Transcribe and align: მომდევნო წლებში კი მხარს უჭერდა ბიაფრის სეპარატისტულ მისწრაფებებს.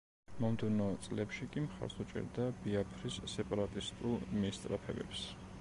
მომდევნო 0.43 0.87
წლებში 1.07 1.49
კი 1.57 1.63
მხარს 1.67 1.99
უჭერდა 2.05 2.49
ბიაფრის 2.65 3.21
სეპარატისტულ 3.35 4.19
მისწრაფებებს. 4.43 5.27